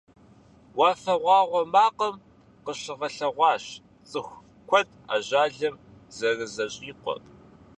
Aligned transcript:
«Уафэгъуагъуэ 0.77 1.61
макъым» 1.73 2.15
къыщыгъэлъэгъуащ 2.65 3.63
цӀыху 4.09 4.41
куэд 4.69 4.89
ажалым 5.13 5.75
зэрызэщӀикъуэр. 6.15 7.21